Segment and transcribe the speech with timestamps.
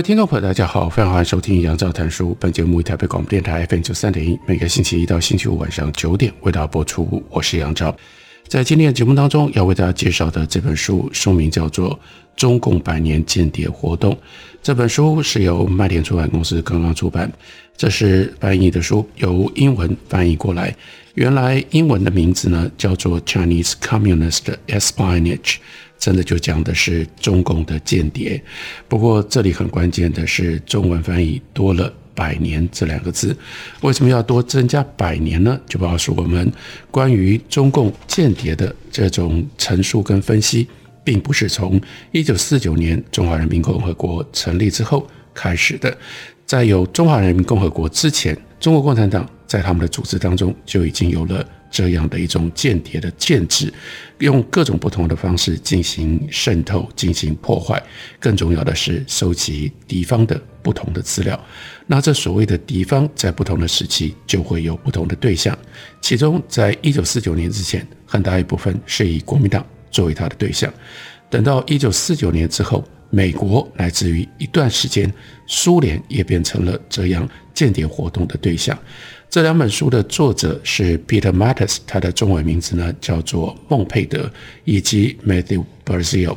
[0.00, 2.34] 位听众朋友，大家好，非常欢迎收听杨照谈书。
[2.40, 7.22] 本节目为台北广播电台 FM 九三点一，每个星期一到星期五晚上九点为大家播出。
[7.28, 7.94] 我是杨照，
[8.48, 11.90] 在今天的节目当中要为大家介绍的这本书，书名叫做
[12.34, 14.14] 《中共百年间谍活动》。
[14.62, 17.30] 这本书是由麦田出版公司刚刚出版，
[17.76, 20.74] 这是翻译的书，由英文翻译过来。
[21.12, 25.56] 原来英文的名字呢叫做 Chinese Communist Espionage。
[26.00, 28.42] 真的就讲的是中共的间谍，
[28.88, 33.36] 不过这里很关键的是中文翻译多了“百年”这两个字，
[33.82, 35.60] 为什么要多增加“百年”呢？
[35.68, 36.50] 就告诉我们，
[36.90, 40.66] 关于中共间谍的这种陈述跟分析，
[41.04, 41.78] 并不是从
[42.12, 45.94] 一九四九年中华人民共和国成立之后开始的，
[46.46, 51.46] 在有中华人民共和国之前，中国共产党在他们的组织当中就已经有了。
[51.70, 53.72] 这样的一种间谍的建制，
[54.18, 57.82] 用各种不同的方式进行渗透、进行破坏。
[58.18, 61.38] 更重要的是，收集敌方的不同的资料。
[61.86, 65.56] 那这所谓的敌方，在不同的时期就会有不同的对象。
[66.00, 70.72] 其中，在一九四九年之前，很大一部分是以国民党作为他的对象。
[71.28, 75.12] 等到一九四九年之后，美国乃至于一段时间，
[75.46, 78.76] 苏联也变成了这样间谍活动的对象。
[79.30, 84.28] 这两本书的作者是 Peter Mattis，他的中文名字呢叫做孟佩德，
[84.64, 86.36] 以及 Matthew Brazil。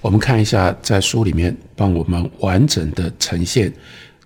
[0.00, 3.72] 我们看一下，在书里面帮我们完整的呈现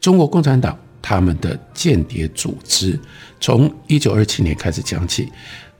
[0.00, 2.98] 中国共产党他们的间谍组织，
[3.38, 5.28] 从一九二七年开始讲起。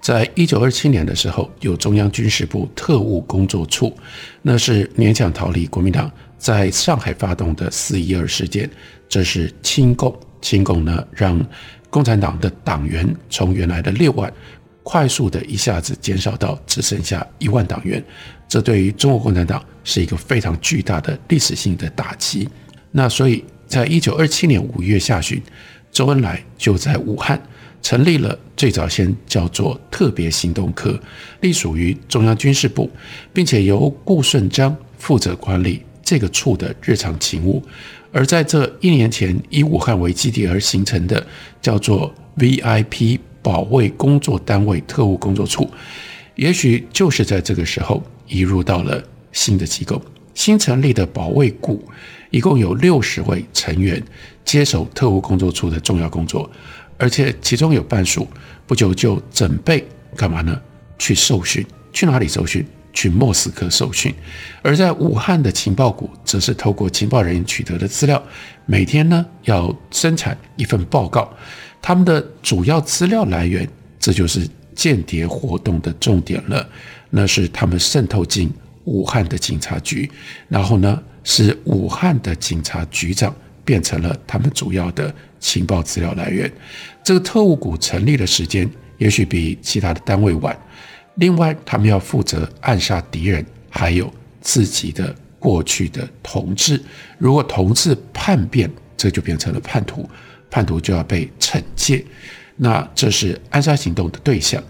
[0.02, 3.96] 在一九二七年的时候，有中央军事部特务工作处，
[4.42, 8.70] 那是勉强逃离国民党在上海发动的四一二事件，
[9.08, 11.42] 这是清共，清共呢让。
[11.96, 14.30] 共产党的党员从原来的六万，
[14.82, 18.04] 快速的一下子减少到只剩下一万党员，
[18.46, 22.46] 这对于中国共产党是一个非常巨大的历史性的打击。
[22.92, 25.42] 那所以在一九二七年五月下旬，
[25.90, 27.40] 周恩来就在武汉
[27.80, 31.00] 成立了最早先叫做特别行动科，
[31.40, 32.90] 隶属于中央军事部，
[33.32, 37.60] 并且由顾顺章负责管理这个处的日常勤务。
[38.12, 41.26] 而在这一年前，以武汉为基地而形成的
[41.60, 45.68] 叫做 VIP 保卫工作单位特务工作处，
[46.36, 49.02] 也许就是在这个时候移入到了
[49.32, 50.00] 新的机构。
[50.32, 51.82] 新成立的保卫股
[52.30, 54.02] 一共有六十位成员
[54.44, 56.48] 接手特务工作处的重要工作，
[56.98, 58.28] 而且其中有半数
[58.66, 59.84] 不久就准备
[60.14, 60.58] 干嘛呢？
[60.98, 62.64] 去受训，去哪里受训？
[62.96, 64.12] 去莫斯科受训，
[64.62, 68.20] 而在武汉的情报股则是透过情报人员取得的资料，
[68.64, 71.30] 每天呢要生产一份报告。
[71.82, 73.68] 他们的主要资料来源，
[74.00, 76.66] 这就是间谍活动的重点了。
[77.10, 78.50] 那是他们渗透进
[78.84, 80.10] 武汉的警察局，
[80.48, 83.32] 然后呢，使武汉的警察局长
[83.62, 86.50] 变成了他们主要的情报资料来源。
[87.04, 90.58] 这个特务股成立的时间，也许比其他的单位晚。
[91.16, 96.82] 另外，他们要负责暗杀敌人，还有自己的过去的同志。
[97.18, 100.08] 如果同志叛变，这就变成了叛徒，
[100.50, 102.04] 叛徒就要被惩戒。
[102.56, 104.62] 那这是暗杀行动的对象。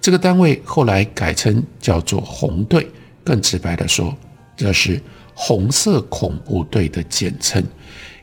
[0.00, 2.86] 这个单位后来改称叫做红队，
[3.24, 4.16] 更直白地说，
[4.56, 5.00] 这是
[5.34, 7.62] 红色恐怖队的简称。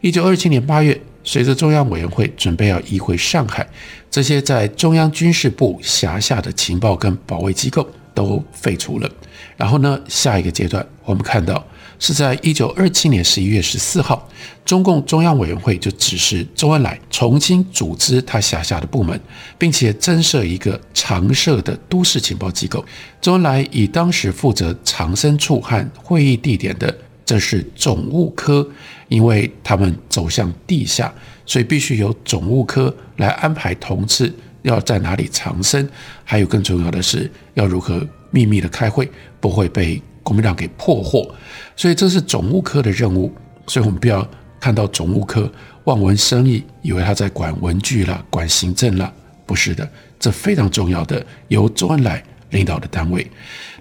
[0.01, 0.99] 一九二七年八月。
[1.27, 3.67] 随着中央委员会准备要移回上海，
[4.09, 7.85] 这些在中央军事部辖下的情报跟保卫机构
[8.15, 9.11] 都废除了。
[9.57, 11.61] 然后呢，下一个阶段我们看到
[11.99, 14.25] 是在一九二七年十一月十四号，
[14.63, 19.19] 中共中央委员会就指示周恩来重新组织他辖下的部门，
[19.57, 22.85] 并且增设一个常设的都市情报机构。
[23.19, 26.97] 周恩来以当时负责藏身处和会议地点的。
[27.27, 28.65] 这是总务科，
[29.09, 31.13] 因为他们走向地下，
[31.45, 35.87] 所以必须由总务科来安排同志要在哪里藏身，
[36.23, 38.01] 还有更重要的是要如何
[38.31, 41.29] 秘密的开会，不会被国民党给破获。
[41.75, 43.29] 所以这是总务科的任务。
[43.67, 44.25] 所以我们不要
[44.61, 45.51] 看到总务科
[45.83, 49.11] 望文生义，以为他在管文具啦、管行政啦，
[49.45, 49.85] 不是的，
[50.17, 53.29] 这非常重要的，由周恩来领导的单位，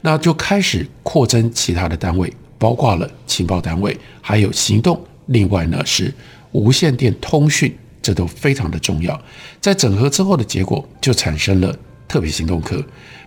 [0.00, 5.00] 那就开始扩增其他的单位，包括了情报单位，还有行动。
[5.26, 6.12] 另外呢是
[6.52, 9.20] 无线电通讯，这都非常的重要。
[9.60, 11.76] 在整合之后的结果，就产生了
[12.06, 12.82] 特别行动科。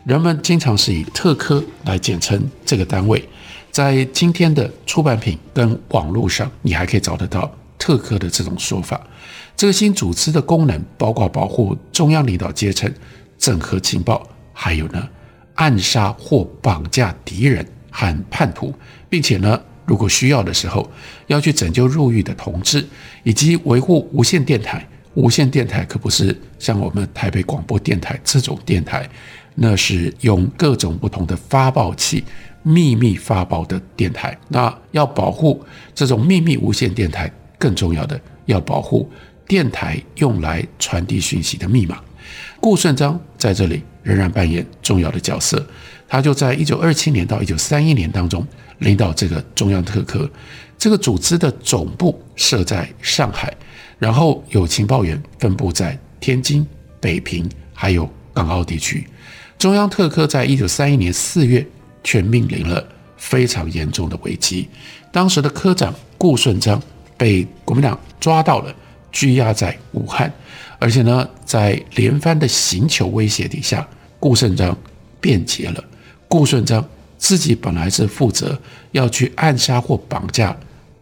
[0.05, 3.23] 人们经常是以特科来简称这个单位。
[3.69, 8.99] 在今天的出版品跟网络上，你还可以找得到特科的这种说法。
[9.55, 12.91] 这个新组织的功能包括保护中央领导阶层、
[13.37, 15.07] 整合情报，还有呢
[15.55, 18.73] 暗杀或绑架敌人和叛徒，
[19.09, 20.89] 并且呢，如果需要的时候，
[21.27, 22.85] 要去拯救入狱的同志，
[23.23, 24.85] 以及维护无线电台。
[25.15, 29.09] 无线电台可不是像我们台北广播电台这种电台，
[29.55, 32.23] 那是用各种不同的发报器
[32.61, 34.37] 秘密发报的电台。
[34.47, 35.61] 那要保护
[35.95, 39.09] 这种秘密无线电台，更重要的要保护
[39.47, 41.99] 电台用来传递讯息的密码。
[42.61, 45.65] 顾顺章在这里仍然扮演重要的角色。
[46.09, 48.45] 他就在一九二七年到一九三一年当中
[48.79, 50.29] 领导这个中央特科。
[50.77, 53.53] 这个组织的总部设在上海，
[53.99, 56.65] 然后有情报员分布在天津、
[56.99, 59.05] 北平还有港澳地区。
[59.57, 61.65] 中央特科在一九三一年四月
[62.01, 62.81] 却面临了
[63.17, 64.69] 非常严重的危机。
[65.11, 66.81] 当时的科长顾顺章
[67.17, 68.73] 被国民党抓到了，
[69.11, 70.31] 拘押在武汉，
[70.79, 73.85] 而且呢，在连番的刑求威胁底下，
[74.17, 74.77] 顾顺章
[75.19, 75.83] 变节了。
[76.29, 76.87] 顾顺章
[77.17, 78.57] 自己本来是负责
[78.91, 80.55] 要去暗杀或绑架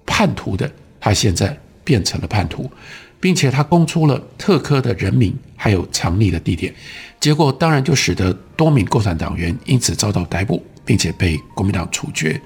[0.05, 2.71] 叛徒的，他现在变成了叛徒，
[3.19, 6.73] 并且他供出了特科的人名还有藏匿的地点，
[7.19, 12.41] 结果当然就使得多名共产党员因此遭到逮捕，并且被国民党处决，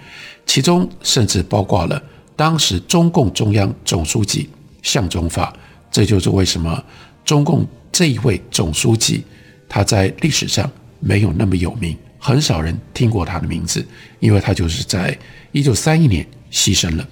[0.48, 2.02] 其中甚至包括了
[2.36, 4.50] 当时中共中央总书记
[4.82, 5.54] 向忠发。
[5.92, 6.84] 这就是为什么
[7.24, 9.24] 中共这一位总书记
[9.70, 10.68] 他在历史上
[11.00, 11.96] 没有那么有名。
[12.24, 13.84] 很少人听过他的名字，
[14.20, 15.18] 因为他就是在
[15.52, 17.08] 一九三一年牺牲了。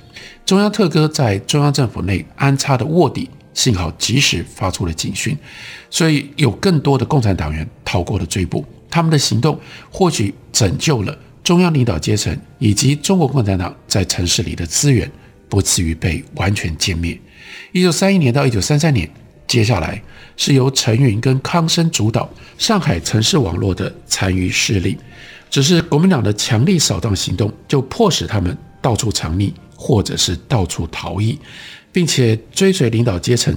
[0.46, 5.36] 中央特科在中央政府内安插的卧底，幸好及时发出了警讯，
[5.90, 8.64] 所以有更多的共产党员逃过了追捕。
[8.88, 9.60] 他们的行动
[9.90, 15.12] 或许拯救了中央领导阶层以及中国共产党在城市里的资源，
[15.50, 17.20] 不至于被完全歼灭。
[17.72, 19.10] 一九三一年到一九三三年。
[19.48, 20.00] 接下来
[20.40, 22.28] 是由陈云跟康生主导
[22.58, 24.98] 上海城市网络的残余势力，
[25.50, 31.38] 只是国民党的强力扫荡行动就迫使他们到处藏匿，或者是到处逃逸，
[31.92, 33.54] 并且追随领导阶层。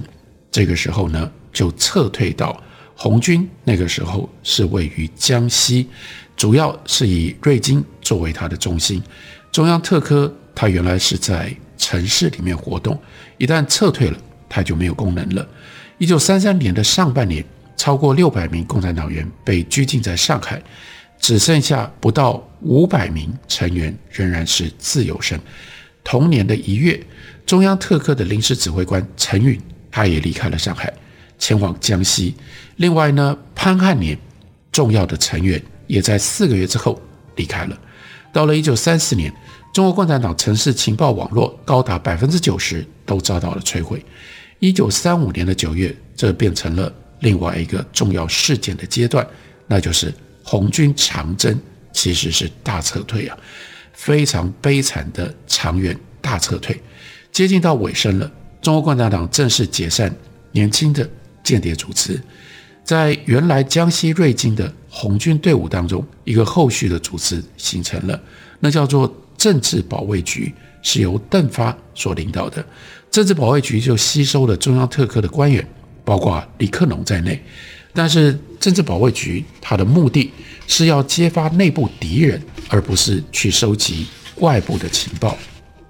[0.51, 2.61] 这个时候呢，就撤退到
[2.97, 3.49] 红军。
[3.63, 5.87] 那个时候是位于江西，
[6.37, 9.01] 主要是以瑞金作为它的中心。
[9.53, 13.01] 中央特科它原来是在城市里面活动，
[13.39, 14.19] 一旦撤退了，
[14.49, 15.47] 它就没有功能了。
[16.03, 17.45] 一九三三年的上半年，
[17.77, 20.61] 超过六百名共产党员被拘禁在上海，
[21.21, 25.41] 只剩下不到五百名成员仍然是自由身。
[26.03, 27.01] 同年的一月，
[27.47, 29.57] 中央特科的临时指挥官陈允，
[29.93, 30.93] 他也离开了上海，
[31.39, 32.35] 前往江西。
[32.79, 34.19] 另外呢，潘汉年
[34.73, 37.01] 重要的成员也在四个月之后
[37.37, 37.79] 离开了。
[38.33, 39.33] 到了一九三四年，
[39.73, 44.05] 中国共产党城市情报网络高达百分之九十都遭到了摧毁。
[44.63, 49.27] 一九三五年的九月，这变成了另外一个重要事件的阶段，
[49.67, 50.15] 那就是
[50.45, 51.61] 红军长征
[51.93, 53.37] 其实是大撤退啊，
[53.93, 56.81] 非常悲惨的长远大撤退，
[57.33, 58.33] 接近到尾声了。
[58.61, 60.15] 中国共产党正式解散
[60.53, 61.11] 年轻的
[61.43, 62.23] 间谍组织，
[62.85, 68.23] 在原来江西瑞金的红军队伍当中，一个后续的组织形成了，
[68.61, 72.65] 那叫做政治保卫局，是由邓发所领导的。
[73.13, 75.65] 政治保卫局就吸收了中央特科的官员，
[76.03, 77.39] 包括李克农在内。
[77.93, 80.33] 但是政治保卫局它的目的
[80.67, 85.37] 是要揭发内部敌人，而不是去收集外部的情报。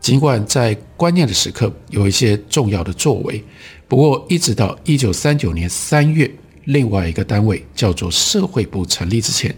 [0.01, 3.41] 尽管在关键的时刻有一些重要的作为，
[3.87, 6.29] 不过一直到一九三九年三月，
[6.65, 9.55] 另外一个单位叫做社会部成立之前，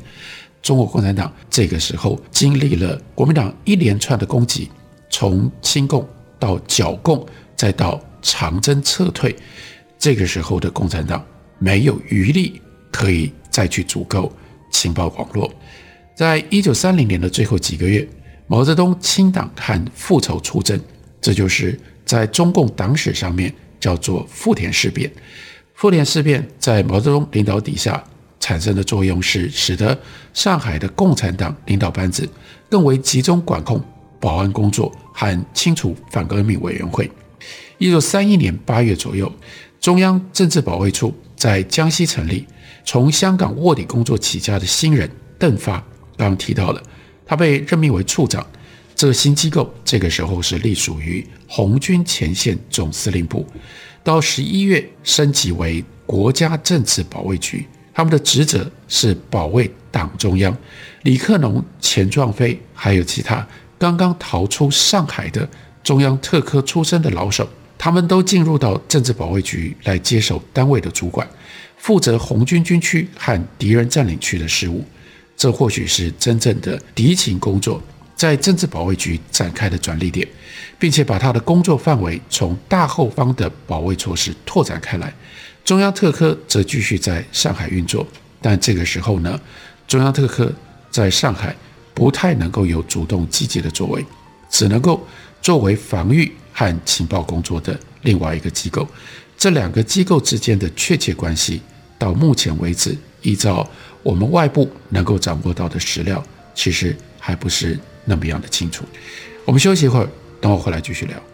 [0.60, 4.68] 中国共产党这个时候经历了国民党一连串的攻击，
[5.08, 6.06] 从清共
[6.38, 7.26] 到剿共。
[7.56, 9.34] 再到长征撤退，
[9.98, 11.24] 这个时候的共产党
[11.58, 14.32] 没有余力可以再去足够
[14.70, 15.52] 情报网络。
[16.14, 18.06] 在一九三零年的最后几个月，
[18.46, 20.78] 毛泽东清党和复仇出征，
[21.20, 25.10] 这就是在中共党史上面叫做富田事变。
[25.74, 28.02] 富田事变在毛泽东领导底下
[28.38, 29.98] 产生的作用是，使得
[30.32, 32.28] 上海的共产党领导班子
[32.70, 33.82] 更为集中管控
[34.20, 37.10] 保安工作和清除反革命委员会。
[37.78, 39.32] 一九三一年八月左右，
[39.80, 42.46] 中央政治保卫处在江西成立。
[42.84, 45.76] 从香港卧底工作起家的新人邓发
[46.16, 46.82] 刚刚提到了，
[47.24, 48.46] 他被任命为处长。
[48.94, 53.44] 这个新机构这个时候是隶属于红军前线总司令部，
[54.04, 60.56] 到十一月升级为国家政治保卫局，他们的职责是保卫党中央。
[61.02, 63.44] 李克农、钱壮飞还有其他
[63.76, 65.48] 刚刚逃出上海的
[65.82, 67.48] 中央特科出身的老手，
[67.84, 71.28] 他们都进入到政治保卫局来接手单位的主管，
[71.76, 74.82] 负责红军军区和敌人占领区的事务。
[75.36, 77.78] 这或许是真正的敌情工作。
[78.16, 80.26] 在政治保卫局展开的转捩点，
[80.78, 85.12] 并且把他的工作范围从大后方的保卫措施拓展开来。
[85.62, 88.06] 中央特科则继续在上海运作，
[88.40, 89.38] 但这个时候呢，
[89.86, 90.50] 中央特科
[90.90, 91.54] 在上海
[91.92, 94.02] 不太能够有主动积极的作为，
[94.48, 95.06] 只能够
[95.42, 98.88] 作为防御和情报工作的另外一个机构。
[99.36, 101.60] 这两个机构之间的确切关系，
[101.98, 103.68] 到目前为止，依照
[104.02, 107.78] 我们外部能够掌握到的史料，其实还不是。
[108.06, 108.84] 那么样的清楚，
[109.46, 110.06] 我们休息一会儿，
[110.38, 111.33] 等我回来继续聊。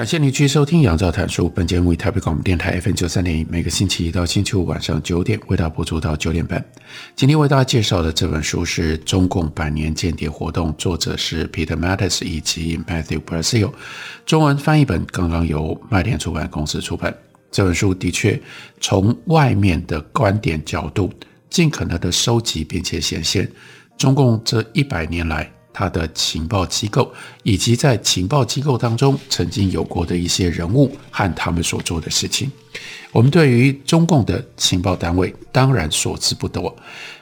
[0.00, 1.44] 感谢您继续收听《杨照谈书》。
[1.50, 6.64] 本节目以台北广播电台 FM 九三点一，每个星期一到星期五晚上九点为大家播出到九点半。
[7.14, 13.74] 今天为大家介绍的这本书是《中共百年间谍活动》，作者是 Peter Mattis 以及 Matthew Brazil。
[14.24, 17.14] 中文翻译本刚刚由麦田出版公司出版。
[17.50, 18.40] 这本书的确
[18.80, 21.12] 从外面的观点角度，
[21.50, 23.46] 尽可能的收集并且显现
[23.98, 25.52] 中共这一百年来。
[25.72, 27.12] 他的情报机构，
[27.42, 32.50] 以及在情报机构当中曾经有过的一些人物和他们所做的事情，
[33.12, 36.74] 我们对于中共的情报单位当然所知不多。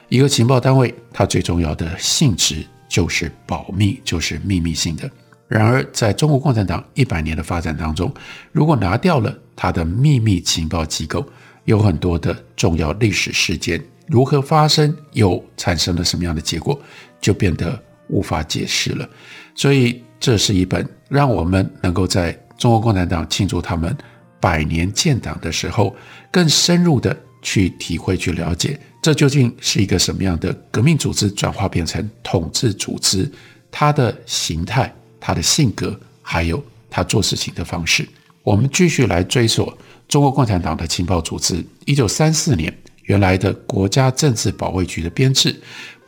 [0.09, 5.09] 一个情报单位，它最重要的性质就是保密，就是秘密性的。
[5.47, 8.11] 然而，在中国共产党一百年的发展当中，
[8.51, 11.23] 如果拿掉了它的秘密情报机构，
[11.65, 16.79] 有很多的重要历史事件如何发生，又产生了什么样的结果，
[17.21, 17.79] 就变得。
[18.09, 19.07] 无法解释了，
[19.55, 23.95] 所以这是一本让我们能够在中国共产党庆祝他们
[24.39, 25.95] 百年建党的时候，
[26.29, 33.29] 更深入的去体会、去了解，这究竟是一个什么样的革命组织转化变成统治组织，
[33.71, 38.07] 它的形态、它的性格，还有它做事情的方式。
[38.43, 45.55] 我们继续来追索中国共产党的情报组织，一九三四年原来的国家政治保卫局的编制。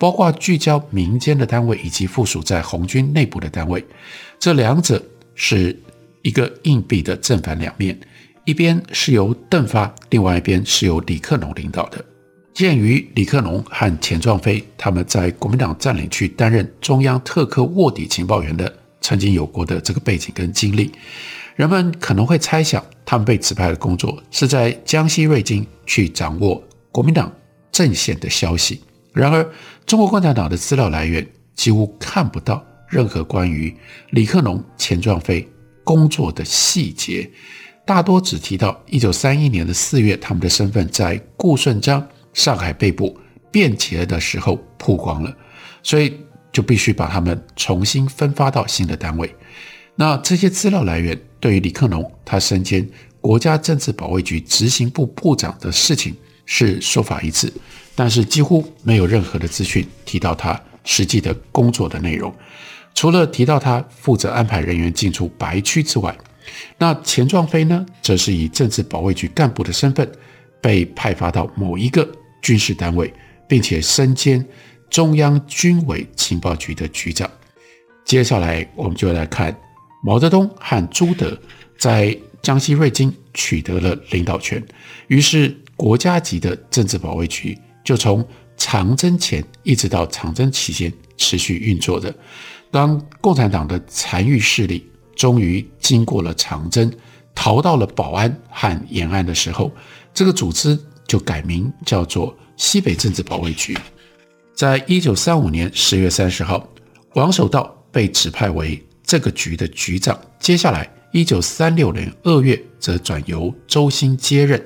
[0.01, 3.86] 包括聚焦民间的单位以及附属在红军内部的单位，
[4.39, 5.00] 这两者
[5.36, 5.79] 是
[6.24, 7.96] 一个硬币的正反两面，
[8.43, 12.03] 一边是由邓发，另外一边是由李克农领导的。
[12.51, 20.91] 鉴于李克农和钱壮飞他们在国民党占领区担任中央特科卧底情报员的曾经有过的这个背景跟经历，
[21.55, 27.31] 人们可能会猜想，他们被指派的工作是在江西瑞金去掌握国民党
[27.72, 28.81] 阵线的消息。
[29.13, 29.49] 然而，
[29.85, 33.75] 中国共产党的资料来源几乎看不到任何关于
[34.11, 35.47] 李克农、钱壮飞
[35.83, 37.29] 工作的细节，
[37.85, 43.17] 大多只提到一九三一年的四月，他们的身份在顾顺章上海被捕
[43.51, 45.35] 变节的时候曝光了，
[45.83, 46.17] 所以
[46.53, 49.35] 就必须把他们重新分发到新的单位。
[49.95, 52.87] 那这些资料来源对于李克农他身兼
[53.19, 56.15] 国家政治保卫局执行部部长的事情
[56.45, 57.51] 是说法一致。
[57.95, 62.33] 但是几乎没有任何的资讯提到他实际的工作的内容。
[62.93, 66.15] 除了提到他负责安排人员进出白区之外，
[66.77, 70.10] 那钱壮飞呢，则是以政治保卫局干部的身份
[70.60, 72.07] 被派发到某一个
[72.41, 73.13] 军事单位，
[73.48, 74.45] 并且身兼
[74.89, 77.29] 中央军委情报局的局长。
[78.03, 79.55] 接下来，我们就来看
[80.03, 81.39] 毛泽东和朱德
[81.77, 84.62] 在江西瑞金取得了领导权，
[85.07, 88.25] 于是国家级的政治保卫局就从
[88.57, 92.13] 长征前一直到长征期间持续运作着。
[92.69, 96.91] 当共产党的残余势力终于经过了长征，
[97.35, 99.71] 逃到了保安和延安的时候，
[100.13, 103.77] 这个组织就改名叫做西北政治保卫局。
[104.53, 106.65] 在一九三五年十月三十号，
[107.15, 110.17] 王守道被指派为这个局的局长。
[110.39, 114.63] 接下来，一九三六年二月则转由周兴接任。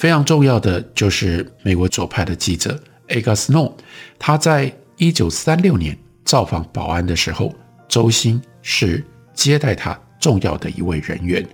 [0.00, 3.76] 非常重要的就是美国左派的记者 a g a s n o w
[4.18, 7.54] 他在一九三六年造访保安的时候，
[7.86, 9.04] 周星是
[9.34, 11.46] 接待他重要的一位人员。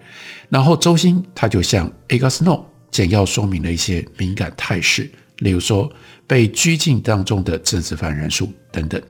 [0.49, 5.93] 然后周星他就向 a g a s n o w 简要说明了一些敏感态势，例如说
[6.25, 9.03] 被拘禁当中的政治犯人数等等。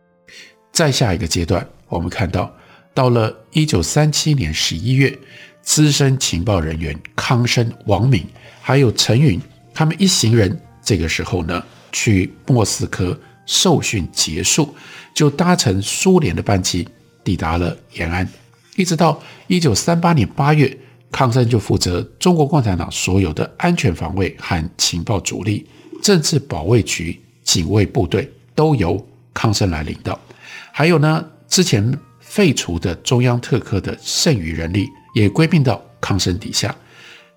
[0.73, 2.51] 再下一个阶段，我们看到
[2.95, 5.15] 到了一九三七年十一月，
[5.67, 8.25] 资深情报人员康生、王敏
[8.63, 9.39] 还有陈云，
[9.75, 14.75] 他们一行人这个时候呢，去莫斯科受训结束，
[15.13, 16.89] 就搭乘苏联的班机
[17.25, 18.27] 抵达了延安。
[18.77, 20.75] 一直到一九三八年八月，
[21.11, 25.67] 康生就负责中国共产党所有的安全防卫和情报主力，
[26.01, 29.05] 政治保卫局、警卫部队都由
[29.35, 30.19] 康生来领导。
[30.73, 36.77] 还有呢，之前废除的中央特科的剩余人力也归并到康生底下。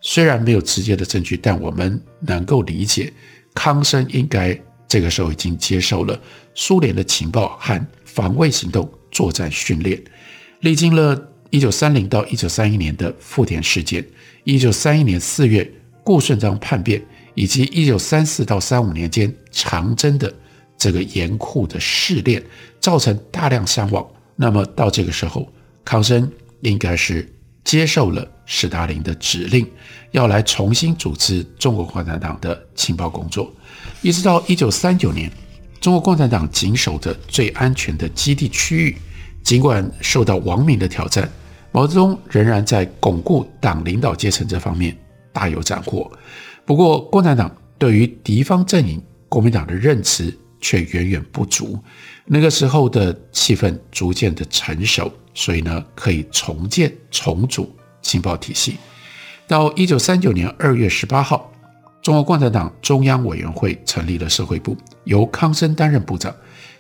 [0.02, 3.12] 虽然没有直接的证据，但我们能够理解，
[3.54, 6.20] 康生应该这个时候已经接受了
[6.54, 9.98] 苏联的情报和防卫行动作战训练。
[10.60, 14.06] 历经了一九三零到一九三一年的富田事件，
[14.44, 15.70] 一九三一年四月
[16.04, 17.02] 顾顺章叛变，
[17.34, 20.34] 以及一九三四到三五年间长征的。
[20.78, 22.42] 这个严酷的试炼
[22.80, 24.06] 造成大量伤亡。
[24.38, 25.52] 那么到这个时候，
[25.84, 27.30] 康生应该是
[27.70, 29.64] 接受了史达林的指令，
[30.10, 33.54] 要来重新组织中国共产党的情报工作。
[34.02, 35.32] 一直到一九三九年，
[35.80, 38.98] 中国共产党谨守着最安全的基地区域，
[39.44, 41.32] 尽管受到王明的挑战，
[41.72, 44.98] 毛泽东仍然在巩固党领导阶层这方面
[45.32, 46.12] 大有斩获。
[46.66, 50.36] 不过，共产党对于敌方阵营国民党的认知。
[50.62, 51.78] 却远远不足。
[52.26, 58.78] 那个时候的气氛逐渐的成熟，所以呢，可以重建、重组情报体系。
[59.48, 61.52] 到一九三九年二月十八号，
[62.04, 66.34] 中国共产党中央委员会成立了社会部，由康生担任部长。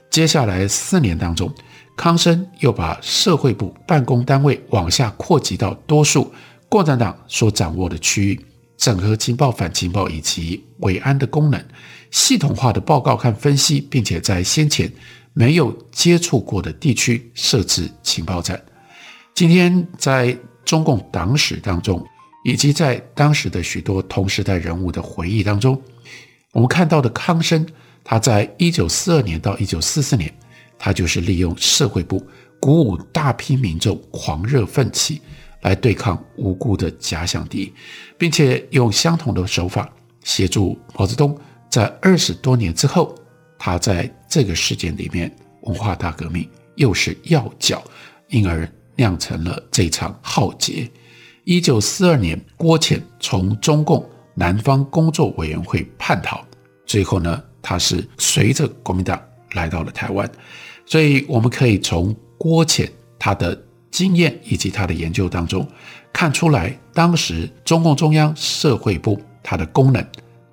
[0.09, 1.51] 接下来四年当中，
[1.97, 6.31] 康生又把社会部办公单位往下扩及到多数
[6.67, 8.45] 共产党所掌握的区域，
[8.77, 11.63] 整合情报、反情报以及维安的功能。
[12.11, 14.91] 系统化的报告和分析，并且在先前
[15.33, 18.61] 没有接触过的地区设置情报站。
[19.35, 22.05] 今天在中共党史当中，
[22.43, 25.81] 以及在当时的许多同时代人物的回忆当中，
[26.51, 27.65] 我们看到的康生，
[28.03, 30.33] 他在一九四二年到一九四四年，
[30.77, 32.25] 他就是利用社会部
[32.59, 35.21] 鼓舞大批民众狂热奋起，
[35.61, 37.71] 来对抗无辜的假想敌，
[38.17, 39.89] 并且用相同的手法
[40.23, 41.39] 协助毛泽东。
[41.69, 43.13] 在二十多年之后，
[43.57, 47.83] 他在这个事件里面，文化大革命又是要角，
[48.29, 50.89] 因而酿成了这场浩劫。
[51.43, 54.03] 一九四二年，郭潜从中共
[54.33, 56.43] 南方工作委员会叛逃，
[56.87, 60.29] 最后呢，他是随着国民党来到了台湾。
[60.87, 63.59] 所以，我们可以从郭潜他的
[63.91, 65.67] 经验以及他的研究当中
[66.11, 70.03] 看出来，当时中共中央社会部它的功能，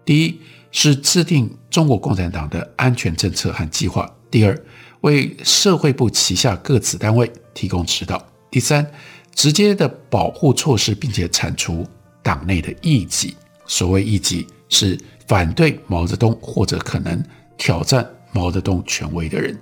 [0.05, 0.38] 第一。
[0.78, 4.06] 是制定中国共产党的安全政策和计划。
[4.30, 4.54] 第二，
[5.00, 8.22] 为社会部旗下各子单位提供指导。
[8.50, 8.86] 第三，
[9.34, 11.82] 直接的保护措施，并且铲除
[12.22, 13.34] 党内的异己。
[13.66, 17.24] 所谓异己，是反对毛泽东或者可能
[17.56, 19.58] 挑战毛泽东权威的人。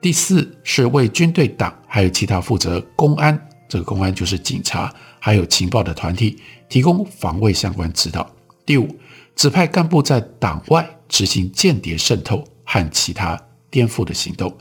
[0.00, 3.38] 第四，是为军队、党还有其他负责公安，
[3.68, 8.34] 这个公安就是警察，还有情报的团体提供防卫相关指导。
[8.64, 8.88] 第五。
[9.36, 14.56] 指派干部在党外执行间谍渗透和其他颠覆的行动。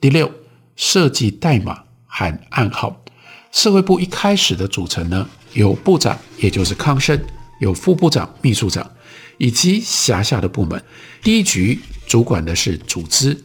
[0.00, 0.32] 第六，
[0.76, 3.04] 设计代码和暗号。
[3.50, 7.20] 社会部一开始的组成呢，有部长，也就是康生，
[7.60, 8.88] 有副部长、秘书长，
[9.36, 10.80] 以及辖下的部门。
[11.20, 13.36] 第一局主管的是组织，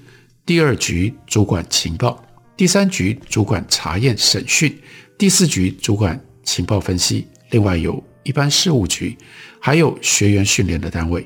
[0.45, 2.23] 第二局主管情报，
[2.55, 4.79] 第三局主管查验审讯，
[5.17, 7.27] 第四局主管情报分析。
[7.49, 9.15] 另外有一般事务局，
[9.59, 11.25] 还有学员训练的单位。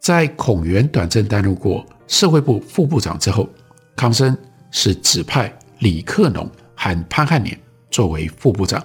[0.00, 3.48] 在孔原短暂担任过社会部副部长之后，
[3.94, 4.36] 康生
[4.70, 7.56] 是指派李克农和潘汉年
[7.90, 8.84] 作为副部长，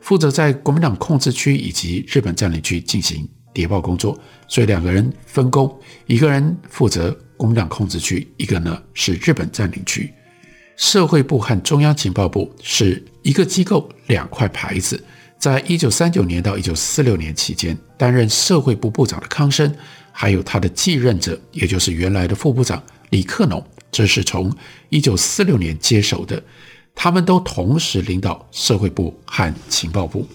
[0.00, 4.16] 负责在国民党控制区以及日本占领区进行谍报工作。
[4.46, 10.12] 所以两个人分工，一个人负责国民党控制区，一个呢是日本占领区。
[10.76, 15.02] 社会部和中央情报部是一个机构，两块牌子。
[15.40, 19.74] 在一九三九年到一九四六年期间，担任社会部部长的康生，
[20.12, 24.54] 还有他的继任者，也就是原来的副部长李克农，这是从
[24.90, 26.40] 一九四六年接手的。
[26.94, 30.26] 他们都同时领导社会部和情报部。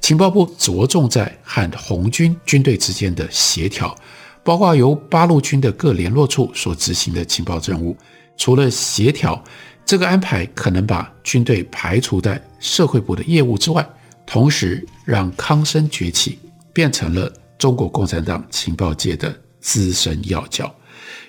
[0.00, 3.96] 情报部着重在和红军军队之间的协调，
[4.42, 7.96] 包括由八路军的各联络处所执行的情报任务。
[8.36, 9.40] 除了协调，
[9.86, 13.88] 这个安排可能把军队排除在社会部的业务之外。
[14.30, 16.38] 同时，让康生崛起，
[16.74, 20.72] 变成了中国共产党情报界的资深要角。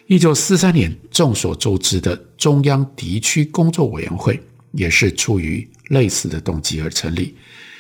[0.08, 4.38] 一九四三年，众所周知的中央敌区工作委员会
[4.74, 7.38] 也是出于类似的动机而成立。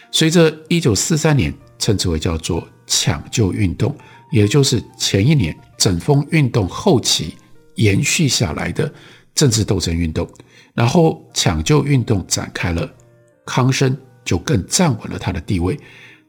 [0.09, 3.93] 随着一九四三年称之为叫做抢救运动，
[4.31, 7.35] 也就是前一年整风运动后期
[7.75, 8.89] 延续下来的
[9.35, 10.25] 政治斗争运动，
[10.73, 12.89] 然后抢救运动展开了，
[13.45, 13.97] 康生。
[14.29, 15.75] 就更站稳了他的地位。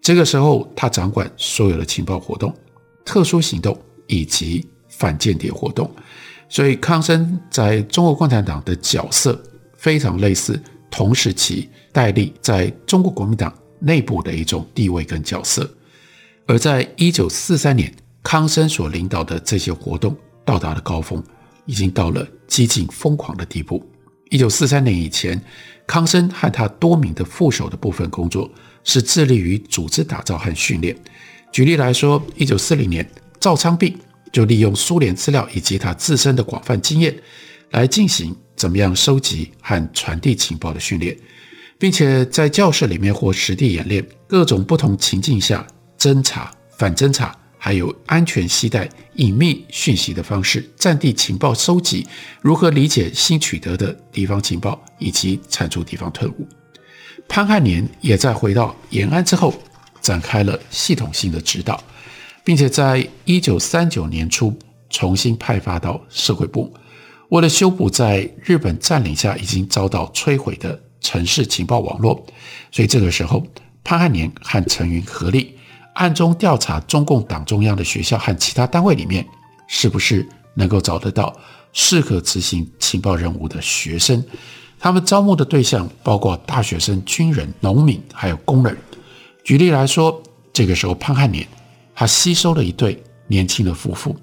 [0.00, 2.50] 这个时候，他掌管所有的情报活动、
[3.04, 5.94] 特殊行动以及反间谍活动。
[6.48, 9.38] 所以，康生在中国共产党的角色
[9.76, 10.58] 非常类似
[10.90, 15.70] 同时期戴笠在中国国民党内部的一种地位跟角色。
[16.46, 21.22] 而在一九四三年，康生所领导的这些活动到达了高峰，
[21.66, 23.84] 已经到了几近疯狂的地步。
[24.30, 25.40] 一九四三年以前。
[25.86, 28.48] 康生和他多名的副手的部分工作
[28.84, 30.96] 是致力于组织打造和训练。
[31.50, 33.04] 举例来说，一九四零年，
[33.40, 33.96] 赵昌弼
[34.30, 37.12] 就利用苏联资料以及他自身的广泛经验，
[37.72, 41.16] 来进行怎么样收集和传递情报的训练，
[41.76, 45.66] 并且在教室里面或实地演练各种不同情境下
[45.98, 47.36] 侦查、反侦查。
[47.62, 52.06] 还有安全携带隐秘讯息的方式，战地情报收集，
[52.40, 56.48] 如何理解新取得的地方情报，以及铲除地方特务。
[57.28, 59.52] 潘汉年也在回到延安之后，
[60.00, 61.84] 展开了系统性的指导，
[62.42, 66.72] 并且在一九三九年初重新派发到社会部，
[67.28, 72.26] 为了修补在日本占领下已经遭到摧毁的城市情报网络，
[72.72, 73.46] 所以这个时候
[73.84, 75.56] 潘汉年和陈云合力。
[75.94, 79.26] 暗中调查中共党中央的学校和其他单位里面，
[79.66, 81.34] 是不是能够找得到
[81.72, 84.24] 适合执行情报任务的学生？
[84.78, 88.76] 他们招募的对象包括大学生、军人、农民，还有工人。
[89.44, 90.22] 举例来说，
[90.52, 91.46] 这个时候潘汉年
[91.94, 94.16] 他吸收了一对年轻的夫妇，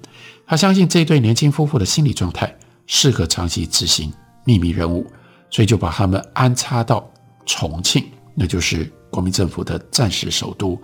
[0.47, 2.51] 他相信这对年轻夫妇的心理状态
[2.87, 4.11] 适合长期执行
[4.45, 5.05] 秘密任务，
[5.51, 7.07] 所以就把他们安插到
[7.45, 8.03] 重庆，
[8.33, 10.81] 那就是国民政府的战时首都。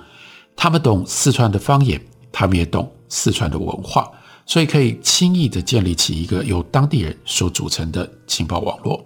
[0.55, 4.09] 他们懂四川的方言，他们也懂四川的文化，
[4.45, 9.05] 所以可以轻易地建立起一个由当地人所组成的情报网络。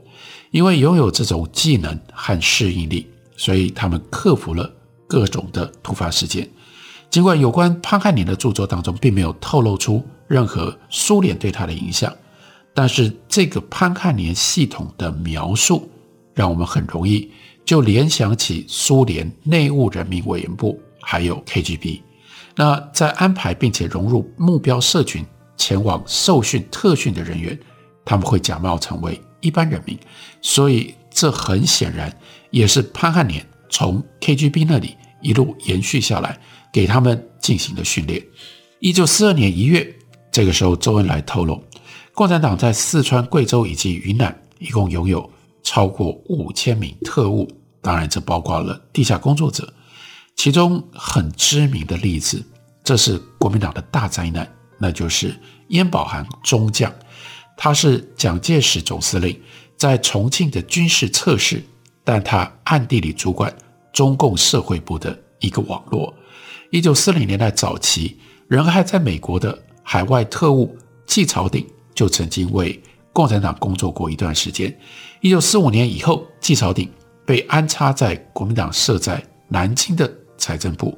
[0.51, 3.05] 因为拥有这种技能和适应力，
[3.35, 4.71] 所以他们克服了
[5.05, 6.47] 各种的突发事件。
[7.09, 12.13] 尽管有关潘汉年的著作当中并没有透露出任何苏联对他的影响，
[12.73, 15.89] 但是这个潘汉年系统的描述，
[16.33, 17.29] 让我们很容易
[17.65, 20.79] 就联想起苏联内务人民委员部。
[21.09, 22.01] 还有 KGB，
[22.53, 27.57] 那在安排并且融入目标社群前往受训特训的人员，
[28.03, 29.97] 他们会假冒成为一般人民，
[30.41, 32.13] 所以这很显然
[32.51, 36.37] 也是潘汉年从 KGB 那里一路延续下来
[36.73, 38.21] 给他们进行的训练。
[38.79, 39.87] 一九四二年一月，
[40.29, 41.63] 这个时候周恩来透露，
[42.13, 45.31] 共产党在四川、贵州以及云南一共拥有
[45.63, 47.49] 超过五千名特务，
[47.81, 49.73] 当然这包括了地下工作者。
[50.37, 52.41] 其中很知名的例子，
[52.83, 54.47] 这是国民党的大灾难，
[54.77, 55.35] 那就是
[55.69, 56.93] 燕保涵中将，
[57.57, 59.37] 他是蒋介石总司令
[59.75, 61.61] 在重庆的军事测试，
[62.03, 63.51] 但他暗地里主管
[63.91, 66.13] 中共社会部的一个网络。
[66.69, 72.79] 一九四零年代早期，人还在美国的海外特务季朝鼎就曾经为
[73.11, 74.73] 共产党工作过一段时间。
[75.21, 76.87] 一九四五年以后，季朝鼎
[77.25, 80.07] 被安插在国民党设在南京的。
[80.37, 80.97] 财政部，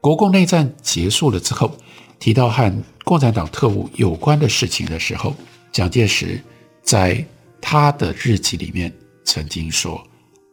[0.00, 1.76] 国共内战结束了之后，
[2.18, 5.34] 提到和共产党特务有关的事情的时候，
[5.72, 6.40] 蒋介石
[6.82, 7.24] 在
[7.60, 8.92] 他的日记里面
[9.24, 10.02] 曾经说：“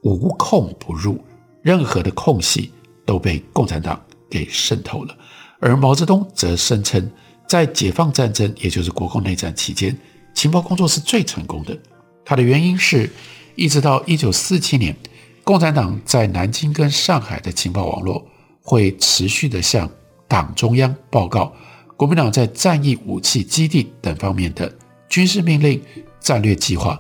[0.04, 1.24] 无空不入，
[1.62, 2.72] 任何的空隙
[3.06, 5.18] 都被共产党给渗透了。”
[5.60, 7.12] 而毛泽东则声称，
[7.48, 9.96] 在解放战争，也就是国共内战期间，
[10.34, 11.78] 情报工作是最成功的。
[12.26, 13.10] 他的原因是，
[13.56, 14.96] 一直到一九四七年，
[15.44, 18.26] 共产党在南京跟上海的情报网络
[18.62, 19.90] 会持续地向
[20.28, 21.52] 党中央报告
[21.98, 24.72] 国民党在战役武器基地等方面的
[25.10, 25.82] 军事命令、
[26.20, 26.98] 战略计划，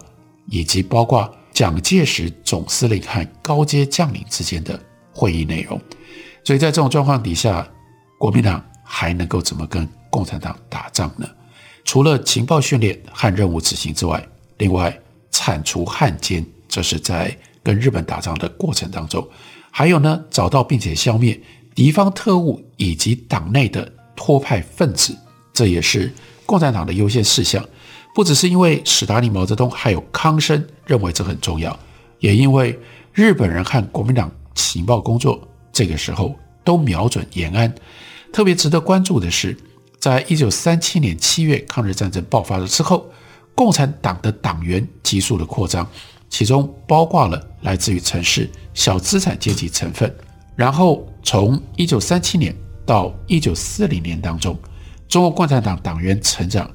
[0.47, 4.80] 以及包括蒋介石总司令和高阶将领之间的
[5.13, 5.80] 会议内容。
[6.43, 7.67] 所以在这种状况底下，
[8.19, 11.27] 国民党还能够怎么跟共产党打仗呢？
[11.84, 14.23] 除了情报训练和任务执行之外，
[14.58, 14.95] 另外
[15.32, 19.28] 铲除汉奸，这是在跟日本打仗的过程当中，
[19.69, 21.39] 还有呢，找到并且消灭
[21.76, 25.15] 敌方特务以及党内的托派分子，
[25.54, 26.12] 这也是
[26.45, 27.63] 共产党的优先事项。
[28.13, 31.80] 不只是因为史达林、毛泽东还有康生认为这很重要，
[32.19, 32.78] 也因为
[33.13, 37.74] 日本人和国民党情报工作这个时候都瞄准延安。
[38.34, 39.58] 特别值得关注的是，
[39.97, 43.10] 在一九三七年七月抗日战争爆发了之后，
[43.56, 45.88] 共产党的党员急速的扩张，
[46.32, 50.12] 其中包括了来自于城市小资产阶级成分。
[50.56, 52.56] 然后从一九三七年
[52.88, 54.58] 到一九四零年当中，
[55.08, 56.67] 中国共产党党员成长。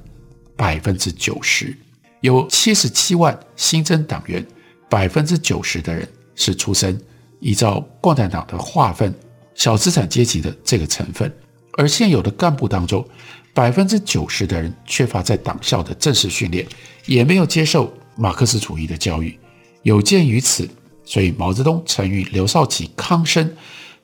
[0.59, 1.77] 百分之九十，
[2.23, 4.43] 有七十七万新增党员，
[4.89, 6.99] 百分之九十的人是出身
[7.41, 9.15] 依照共产党的划分
[9.55, 11.31] 小资产阶级的这个成分，
[11.75, 13.07] 而现有的干部当中，
[13.53, 16.67] 百分之九十的人缺乏在党校的正式训练，
[17.05, 19.39] 也没有接受马克思主义的教育。
[19.87, 20.69] 有鉴于此，
[21.05, 23.49] 所以毛泽东曾与刘少奇、康生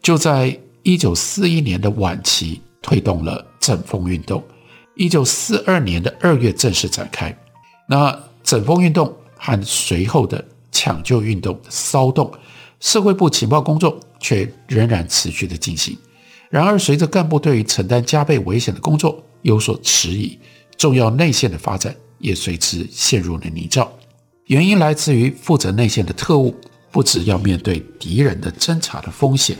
[0.00, 4.40] 就在一九四一年的晚期推动了整风运动。
[4.94, 7.36] 一九四二年的二月正式展开，
[7.88, 12.32] 那整风运动和随后的抢救运动骚动，
[12.78, 15.98] 社会部情报工作却仍然持续的进行。
[16.48, 20.38] 然而，随着干部对于承担加倍危险的工作有所迟疑，
[20.78, 23.88] 重要内线的发展也随之陷入了泥沼。
[24.52, 26.54] 原因来自于负责内线的特务
[26.90, 29.56] 不只要面对敌人的侦查的风险，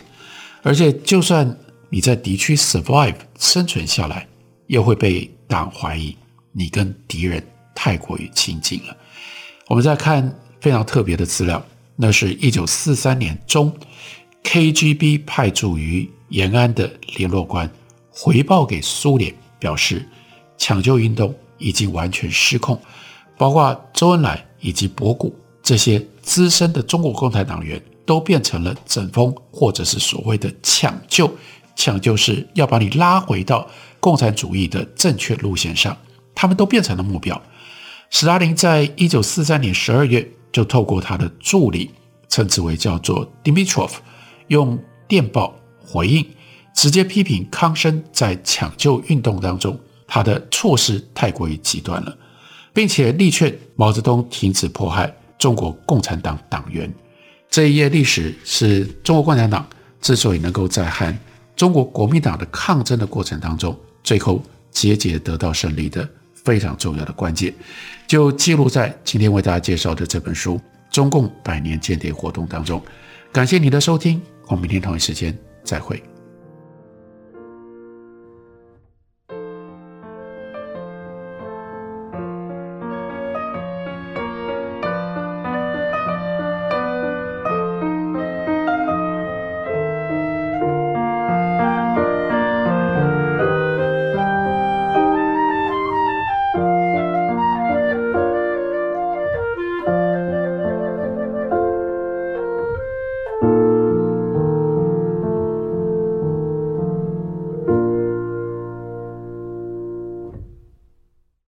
[0.62, 4.28] 而且就算你在敌区 survive 生存下来。
[4.68, 6.16] 又会被党怀疑
[6.52, 8.96] 你跟敌人太过于亲近了。
[9.66, 11.62] 我们再看非常特别的资料，
[11.96, 13.70] 那是一九四三年中
[14.44, 17.68] ，KGB 派驻于延安的联络官
[18.10, 20.08] 回报给苏联，表示
[20.56, 22.80] 抢救运动已经完全失控，
[23.36, 31.30] 包括周恩来以及博古这些资深的中国共产党员都变成了整风或者是所谓的抢救，
[31.76, 33.68] 抢救是要把你拉回到。
[34.00, 35.96] 共产主义的正确路线上，
[36.34, 37.40] 他们都变成了目标。
[38.10, 41.88] 史达林在一九四三年十二月就透过他的助理，
[42.28, 43.92] 称之为叫做 Dimitrov，
[44.48, 46.26] 用电报回应，
[46.74, 52.18] 直接批评康生在抢救运动当中他的措施太过于极端了，
[52.72, 56.92] 并且力劝毛泽东停止迫害中国共产党党员。
[57.50, 59.66] 这一页历史是中国共产党
[60.00, 61.16] 之所以能够在和
[61.54, 63.76] 中国国民党的抗争的过程当中。
[64.02, 67.54] 最后节节得到胜利的非常重要的关键，
[68.08, 70.56] 就记录在今天为大家介绍的这本书
[70.90, 72.82] 《中共百年间谍活动》当中。
[73.30, 76.11] 感谢你的收听，我们明天同一时间再会。